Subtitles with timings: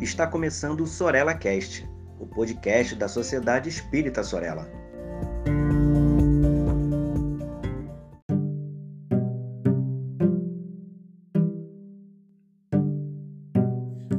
[0.00, 1.88] está começando o Sorella Cast,
[2.20, 4.70] o podcast da Sociedade Espírita Sorella.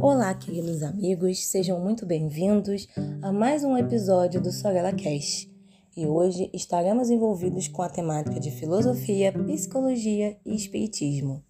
[0.01, 2.87] Olá, queridos amigos, sejam muito bem-vindos
[3.21, 5.49] a mais um episódio do Sorella Cast.
[5.95, 11.43] E hoje estaremos envolvidos com a temática de filosofia, psicologia e espiritismo.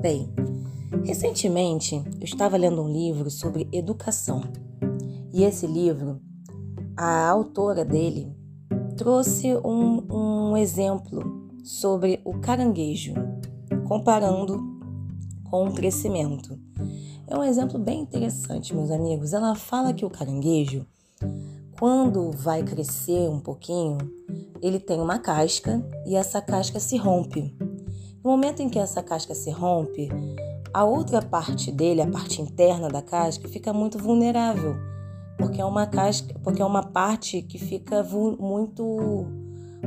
[0.00, 0.32] Bem,
[1.04, 4.42] recentemente eu estava lendo um livro sobre educação.
[5.32, 6.20] E esse livro,
[6.96, 8.34] a autora dele
[8.96, 13.14] trouxe um, um exemplo sobre o caranguejo,
[13.88, 14.60] comparando
[15.50, 16.58] com o crescimento.
[17.26, 19.32] É um exemplo bem interessante, meus amigos.
[19.32, 20.86] Ela fala que o caranguejo,
[21.78, 23.98] quando vai crescer um pouquinho,
[24.60, 27.56] ele tem uma casca e essa casca se rompe.
[28.22, 30.08] No momento em que essa casca se rompe,
[30.74, 34.74] a outra parte dele, a parte interna da casca, fica muito vulnerável,
[35.38, 39.26] porque é uma casca, porque é uma parte que fica muito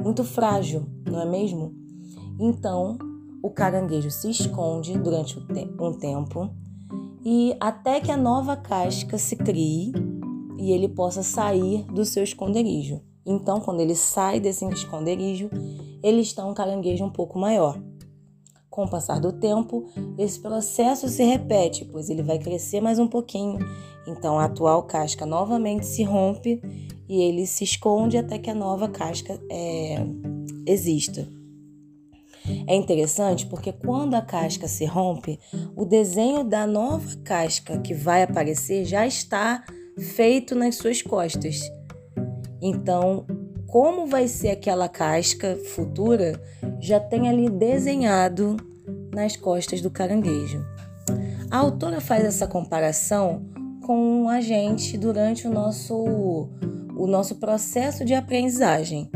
[0.03, 1.73] muito frágil, não é mesmo?
[2.39, 2.97] Então,
[3.41, 6.49] o caranguejo se esconde durante um tempo
[7.23, 9.93] e até que a nova casca se crie
[10.57, 13.01] e ele possa sair do seu esconderijo.
[13.25, 15.49] Então, quando ele sai desse esconderijo,
[16.03, 17.81] ele está um caranguejo um pouco maior.
[18.75, 19.85] Com o passar do tempo,
[20.17, 23.57] esse processo se repete, pois ele vai crescer mais um pouquinho.
[24.05, 26.61] Então a atual casca novamente se rompe
[27.07, 30.05] e ele se esconde até que a nova casca é,
[30.67, 31.25] exista.
[32.67, 35.39] É interessante porque quando a casca se rompe,
[35.73, 39.63] o desenho da nova casca que vai aparecer já está
[39.97, 41.61] feito nas suas costas.
[42.61, 43.25] Então,
[43.67, 46.37] como vai ser aquela casca futura,
[46.85, 48.57] já tem ali desenhado
[49.13, 50.63] nas costas do caranguejo.
[51.49, 53.43] A autora faz essa comparação
[53.83, 59.09] com a gente durante o nosso, o nosso processo de aprendizagem.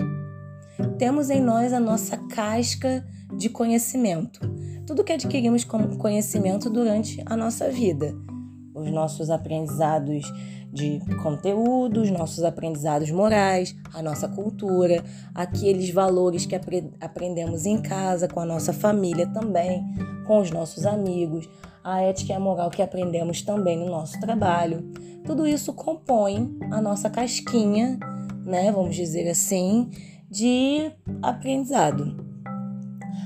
[0.98, 3.06] Temos em nós a nossa casca
[3.38, 4.40] de conhecimento,
[4.88, 8.16] tudo que adquirimos como conhecimento durante a nossa vida,
[8.74, 10.26] os nossos aprendizados
[10.72, 15.04] de conteúdo, os nossos aprendizados morais, a nossa cultura,
[15.34, 19.84] aqueles valores que apre aprendemos em casa, com a nossa família também,
[20.28, 21.50] com os nossos amigos,
[21.84, 24.92] a ética e a moral que aprendemos também no nosso trabalho.
[25.26, 27.98] Tudo isso compõe a nossa casquinha,
[28.46, 29.90] né, vamos dizer assim,
[30.30, 30.92] de
[31.22, 32.30] aprendizado.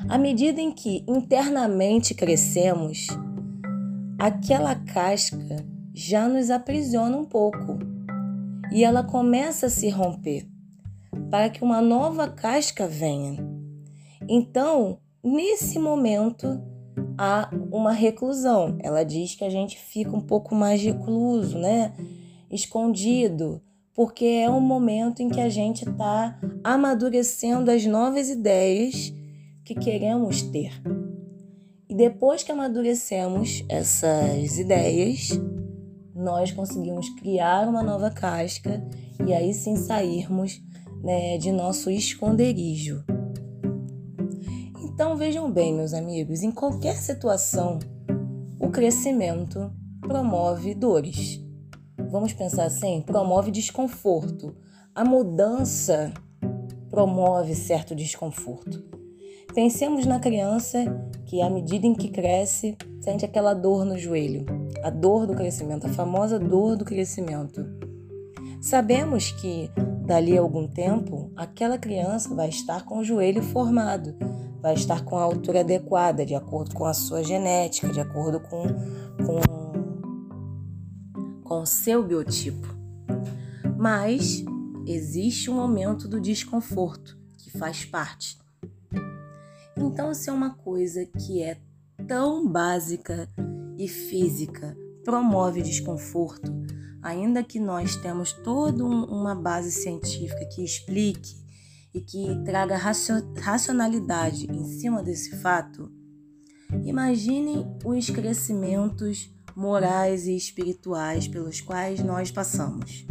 [0.07, 3.07] À medida em que internamente crescemos,
[4.19, 7.77] aquela casca já nos aprisiona um pouco
[8.71, 10.47] e ela começa a se romper
[11.29, 13.37] para que uma nova casca venha.
[14.27, 16.61] Então, nesse momento,
[17.17, 18.77] há uma reclusão.
[18.81, 21.93] Ela diz que a gente fica um pouco mais recluso, né?
[22.49, 23.61] Escondido,
[23.93, 29.13] porque é o momento em que a gente está amadurecendo as novas ideias
[29.63, 30.81] que queremos ter.
[31.87, 35.29] E depois que amadurecemos essas ideias,
[36.23, 38.81] nós conseguimos criar uma nova casca
[39.27, 40.61] e aí sim sairmos
[41.03, 43.03] né, de nosso esconderijo.
[44.81, 47.79] Então vejam bem, meus amigos, em qualquer situação,
[48.59, 51.43] o crescimento promove dores.
[52.09, 54.55] Vamos pensar assim: promove desconforto.
[54.95, 56.13] A mudança
[56.89, 59.02] promove certo desconforto.
[59.53, 60.79] Pensemos na criança
[61.27, 64.47] que, à medida em que cresce, sente aquela dor no joelho,
[64.81, 67.63] a dor do crescimento, a famosa dor do crescimento.
[68.59, 69.69] Sabemos que,
[70.07, 74.15] dali a algum tempo, aquela criança vai estar com o joelho formado,
[74.59, 78.63] vai estar com a altura adequada, de acordo com a sua genética, de acordo com,
[79.23, 79.39] com,
[81.43, 82.75] com o seu biotipo.
[83.77, 84.43] Mas
[84.87, 88.42] existe um momento do desconforto que faz parte.
[89.83, 91.57] Então, se é uma coisa que é
[92.07, 93.27] tão básica
[93.77, 96.51] e física, promove desconforto,
[97.01, 101.35] ainda que nós temos toda uma base científica que explique
[101.93, 105.91] e que traga racionalidade em cima desse fato,
[106.85, 113.05] imaginem os crescimentos morais e espirituais pelos quais nós passamos.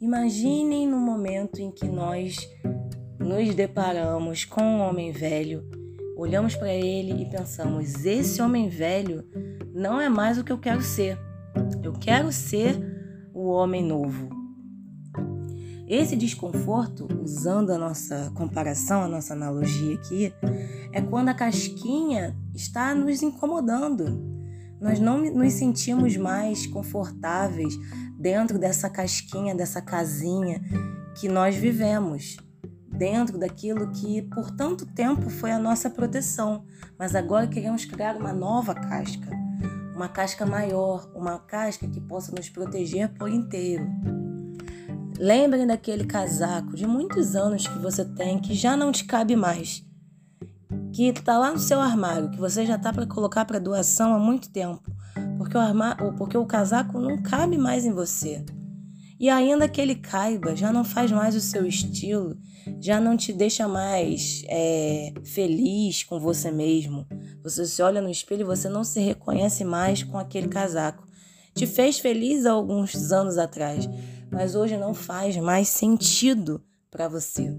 [0.00, 2.48] Imaginem no momento em que nós
[3.18, 5.75] nos deparamos com um homem velho
[6.16, 9.22] Olhamos para ele e pensamos: esse homem velho
[9.74, 11.18] não é mais o que eu quero ser.
[11.82, 14.30] Eu quero ser o homem novo.
[15.86, 20.32] Esse desconforto, usando a nossa comparação, a nossa analogia aqui,
[20.90, 24.34] é quando a casquinha está nos incomodando.
[24.80, 27.74] Nós não nos sentimos mais confortáveis
[28.18, 30.62] dentro dessa casquinha, dessa casinha
[31.14, 32.38] que nós vivemos,
[32.96, 36.64] dentro daquilo que por tanto tempo foi a nossa proteção,
[36.98, 39.30] mas agora queremos criar uma nova casca,
[39.94, 43.86] uma casca maior, uma casca que possa nos proteger por inteiro.
[45.18, 49.84] Lembrem daquele casaco de muitos anos que você tem que já não te cabe mais,
[50.92, 54.18] que está lá no seu armário, que você já está para colocar para doação há
[54.18, 54.90] muito tempo,
[55.38, 58.44] porque o, armário, porque o casaco não cabe mais em você.
[59.18, 62.36] E ainda que ele caiba, já não faz mais o seu estilo,
[62.78, 67.06] já não te deixa mais é, feliz com você mesmo.
[67.42, 71.06] Você se olha no espelho e você não se reconhece mais com aquele casaco.
[71.54, 73.88] Te fez feliz há alguns anos atrás,
[74.30, 77.56] mas hoje não faz mais sentido para você.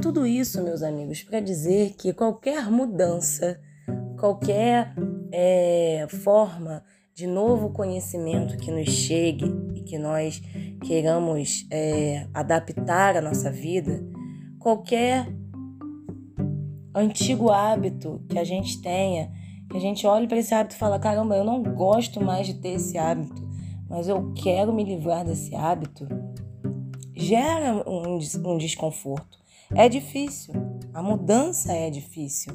[0.00, 3.60] Tudo isso, meus amigos, para dizer que qualquer mudança,
[4.16, 4.94] qualquer
[5.32, 9.52] é, forma de novo conhecimento que nos chegue
[9.88, 10.42] que nós
[10.84, 14.04] queiramos é, adaptar à nossa vida,
[14.58, 15.26] qualquer
[16.94, 19.32] antigo hábito que a gente tenha,
[19.70, 22.54] que a gente olhe para esse hábito e fala: caramba, eu não gosto mais de
[22.54, 23.48] ter esse hábito,
[23.88, 26.06] mas eu quero me livrar desse hábito,
[27.16, 29.38] gera um, um desconforto.
[29.74, 30.54] É difícil,
[30.92, 32.52] a mudança é difícil.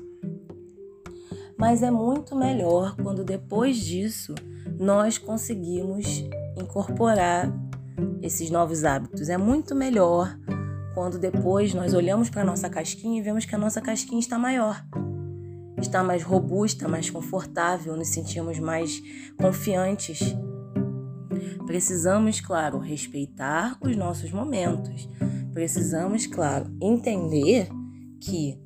[1.57, 4.33] Mas é muito melhor quando depois disso
[4.79, 6.25] nós conseguimos
[6.57, 7.51] incorporar
[8.21, 9.29] esses novos hábitos.
[9.29, 10.37] É muito melhor
[10.93, 14.83] quando depois nós olhamos para nossa casquinha e vemos que a nossa casquinha está maior,
[15.81, 19.01] está mais robusta, mais confortável, nos sentimos mais
[19.39, 20.19] confiantes.
[21.65, 25.09] Precisamos, claro, respeitar os nossos momentos.
[25.53, 27.69] Precisamos, claro, entender
[28.19, 28.59] que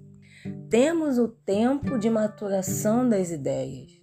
[0.69, 3.98] temos o tempo de maturação das ideias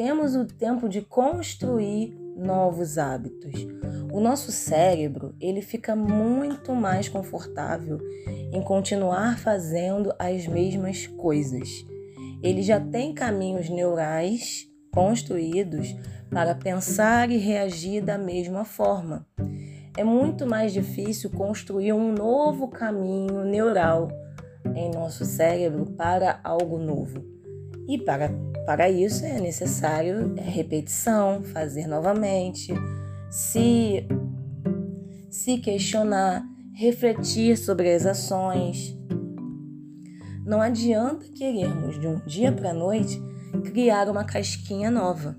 [0.00, 3.66] temos o tempo de construir novos hábitos.
[4.12, 7.98] O nosso cérebro, ele fica muito mais confortável
[8.52, 11.68] em continuar fazendo as mesmas coisas.
[12.42, 15.94] Ele já tem caminhos neurais construídos
[16.30, 19.26] para pensar e reagir da mesma forma.
[19.96, 24.08] É muito mais difícil construir um novo caminho neural
[24.74, 27.39] em nosso cérebro para algo novo.
[27.90, 28.30] E para
[28.64, 32.72] para isso é necessário repetição, fazer novamente,
[33.28, 34.06] se,
[35.28, 38.96] se questionar, refletir sobre as ações.
[40.46, 43.20] Não adianta querermos de um dia para a noite
[43.72, 45.36] criar uma casquinha nova.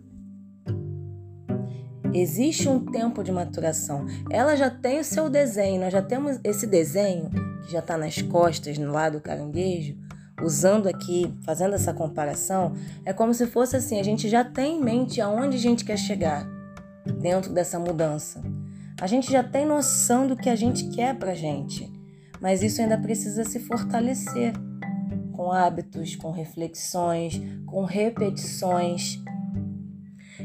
[2.13, 4.06] Existe um tempo de maturação.
[4.30, 7.30] Ela já tem o seu desenho, nós já temos esse desenho
[7.63, 10.00] que já está nas costas, no lado do caranguejo,
[10.44, 12.74] usando aqui, fazendo essa comparação,
[13.06, 15.98] é como se fosse assim: a gente já tem em mente aonde a gente quer
[15.98, 16.48] chegar
[17.20, 18.42] dentro dessa mudança.
[19.00, 21.92] A gente já tem noção do que a gente quer pra gente,
[22.40, 24.54] mas isso ainda precisa se fortalecer
[25.32, 29.20] com hábitos, com reflexões, com repetições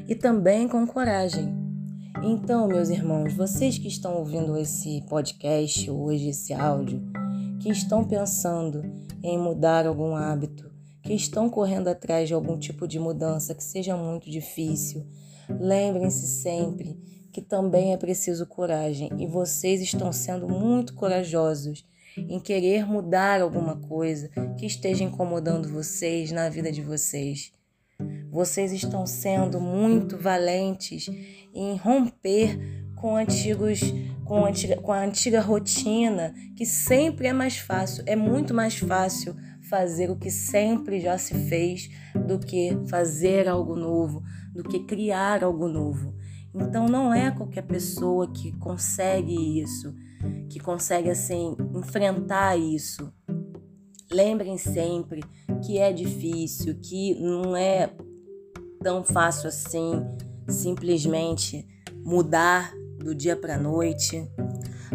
[0.08, 1.54] e também com coragem.
[2.22, 7.02] Então, meus irmãos, vocês que estão ouvindo esse podcast hoje, esse áudio,
[7.60, 8.82] que estão pensando
[9.26, 10.70] em mudar algum hábito,
[11.02, 15.04] que estão correndo atrás de algum tipo de mudança que seja muito difícil,
[15.48, 16.96] lembrem-se sempre
[17.32, 21.84] que também é preciso coragem e vocês estão sendo muito corajosos
[22.16, 27.52] em querer mudar alguma coisa que esteja incomodando vocês na vida de vocês.
[28.30, 31.08] Vocês estão sendo muito valentes
[31.52, 33.80] em romper com antigos
[34.26, 38.76] com a, antiga, com a antiga rotina, que sempre é mais fácil, é muito mais
[38.76, 39.34] fácil
[39.70, 41.88] fazer o que sempre já se fez
[42.26, 44.22] do que fazer algo novo,
[44.52, 46.14] do que criar algo novo.
[46.54, 49.94] Então não é qualquer pessoa que consegue isso,
[50.50, 53.12] que consegue assim enfrentar isso.
[54.10, 55.20] Lembrem sempre
[55.64, 57.92] que é difícil, que não é
[58.82, 59.92] tão fácil assim
[60.48, 61.66] simplesmente
[62.04, 62.72] mudar
[63.06, 64.28] do dia para a noite,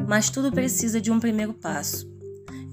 [0.08, 2.12] mas tudo precisa de um primeiro passo.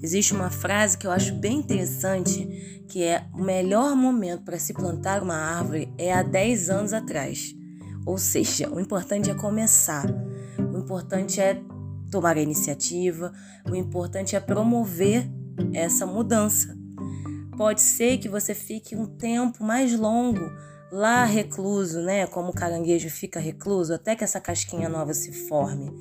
[0.03, 4.73] Existe uma frase que eu acho bem interessante, que é o melhor momento para se
[4.73, 7.55] plantar uma árvore é há 10 anos atrás.
[8.05, 10.05] Ou seja, o importante é começar.
[10.57, 11.61] O importante é
[12.11, 13.31] tomar a iniciativa,
[13.69, 15.29] o importante é promover
[15.73, 16.77] essa mudança.
[17.57, 20.49] Pode ser que você fique um tempo mais longo
[20.91, 22.25] lá recluso, né?
[22.27, 25.91] Como o caranguejo fica recluso até que essa casquinha nova se forme.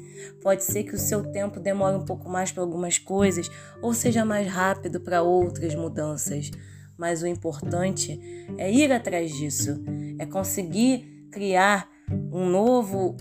[0.42, 3.50] Pode ser que o seu tempo demore um pouco mais para algumas coisas
[3.82, 6.50] ou seja mais rápido para outras mudanças.
[6.96, 8.18] Mas o importante
[8.58, 9.80] é ir atrás disso,
[10.18, 11.88] é conseguir criar
[12.32, 13.16] um novo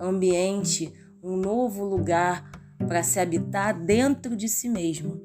[0.00, 2.50] ambiente, um novo lugar
[2.88, 5.22] para se habitar dentro de si mesmo.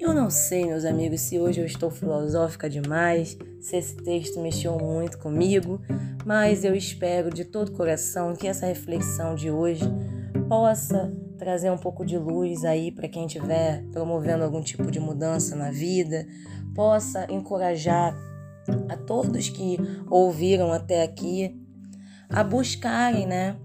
[0.00, 4.78] Eu não sei, meus amigos, se hoje eu estou filosófica demais, se esse texto mexeu
[4.78, 5.80] muito comigo,
[6.24, 9.82] mas eu espero de todo coração que essa reflexão de hoje
[10.48, 15.56] possa trazer um pouco de luz aí para quem estiver promovendo algum tipo de mudança
[15.56, 16.24] na vida,
[16.76, 18.16] possa encorajar
[18.88, 19.78] a todos que
[20.08, 21.60] ouviram até aqui
[22.30, 23.56] a buscarem, né,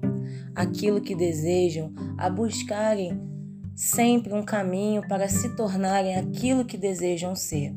[0.56, 3.33] aquilo que desejam, a buscarem
[3.76, 7.74] sempre um caminho para se tornarem aquilo que desejam ser.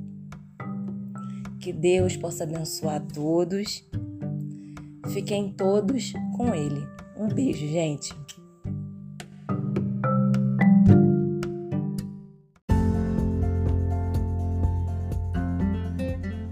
[1.60, 3.84] Que Deus possa abençoar todos.
[5.12, 6.86] Fiquem todos com Ele.
[7.16, 8.14] Um beijo, gente.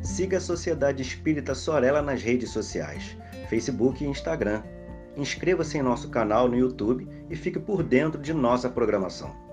[0.03, 3.17] Siga a Sociedade Espírita Sorella nas redes sociais,
[3.51, 4.63] Facebook e Instagram.
[5.17, 9.44] Inscreva-se em nosso canal no YouTube e fique por dentro de nossa programação.